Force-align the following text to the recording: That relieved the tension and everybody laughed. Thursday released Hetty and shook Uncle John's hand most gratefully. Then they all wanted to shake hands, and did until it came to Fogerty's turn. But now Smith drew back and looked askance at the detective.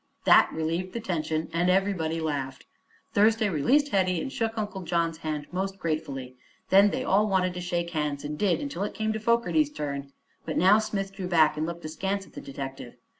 That 0.25 0.49
relieved 0.51 0.93
the 0.93 0.99
tension 0.99 1.47
and 1.53 1.69
everybody 1.69 2.19
laughed. 2.19 2.65
Thursday 3.13 3.49
released 3.49 3.89
Hetty 3.89 4.19
and 4.19 4.31
shook 4.33 4.57
Uncle 4.57 4.81
John's 4.81 5.19
hand 5.19 5.45
most 5.51 5.77
gratefully. 5.77 6.37
Then 6.71 6.89
they 6.89 7.03
all 7.03 7.27
wanted 7.27 7.53
to 7.53 7.61
shake 7.61 7.91
hands, 7.91 8.23
and 8.23 8.35
did 8.35 8.61
until 8.61 8.81
it 8.83 8.95
came 8.95 9.13
to 9.13 9.19
Fogerty's 9.19 9.71
turn. 9.71 10.11
But 10.43 10.57
now 10.57 10.79
Smith 10.79 11.13
drew 11.13 11.27
back 11.27 11.55
and 11.55 11.67
looked 11.67 11.85
askance 11.85 12.25
at 12.25 12.33
the 12.33 12.41
detective. 12.41 12.95